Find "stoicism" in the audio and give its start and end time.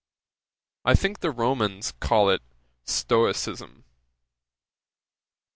2.85-3.83